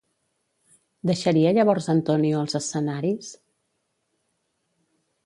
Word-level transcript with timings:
Deixaria 1.09 1.51
llavors 1.57 1.87
Antonio 1.93 2.39
els 2.45 2.57
escenaris? 2.61 3.29